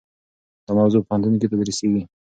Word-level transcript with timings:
دا 0.65 0.71
موضوع 0.79 0.99
په 1.01 1.05
پوهنتون 1.07 1.33
کې 1.39 1.47
تدریسیږي. 1.51 2.01